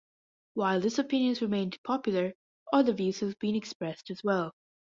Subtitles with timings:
[0.55, 2.33] While this opinion has remained popular,
[2.73, 4.51] other views have been expressed as well.